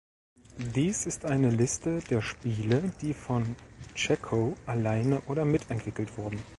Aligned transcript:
Dies 0.57 1.05
ist 1.05 1.25
eine 1.25 1.51
Liste 1.51 1.99
der 2.09 2.23
Spiele, 2.23 2.91
die 3.03 3.13
von 3.13 3.55
Cecco 3.95 4.55
alleine 4.65 5.21
oder 5.27 5.45
mitentwickelt 5.45 6.17
wurden. 6.17 6.41